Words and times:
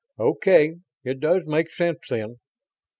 "Okay, 0.17 0.79
it 1.03 1.19
does 1.19 1.43
make 1.45 1.71
sense, 1.71 1.99
then." 2.09 2.39